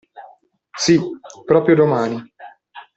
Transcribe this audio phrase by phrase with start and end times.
[0.75, 0.97] Sì,
[1.45, 2.33] proprio domani!